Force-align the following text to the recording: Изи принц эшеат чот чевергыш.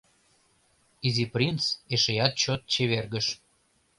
Изи 1.07 1.25
принц 1.33 1.63
эшеат 1.93 2.33
чот 2.41 2.61
чевергыш. 2.71 3.27